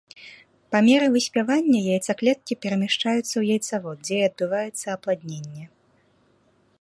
Па 0.75 0.79
меры 0.87 1.07
выспявання 1.15 1.79
яйцаклеткі 1.97 2.53
перамяшчаюцца 2.65 3.21
ў 3.37 3.43
яйцавод, 3.57 3.97
дзе 4.07 4.15
і 4.23 4.27
адбываецца 4.31 4.85
апладненне. 4.97 5.65